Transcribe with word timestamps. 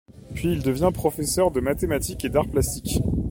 Puis 0.33 0.51
il 0.51 0.63
devient 0.63 0.89
professeur 0.91 1.51
de 1.51 1.59
mathématiques 1.59 2.25
et 2.25 2.29
d'arts 2.29 2.47
plastiques. 2.47 3.03